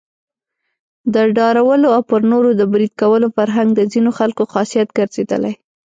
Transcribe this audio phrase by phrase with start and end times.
[1.13, 5.53] د ډارولو او پر نورو د بريد کولو فرهنګ د ځینو خلکو خاصيت ګرځېدلی.